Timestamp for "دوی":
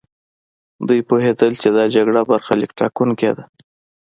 0.87-0.99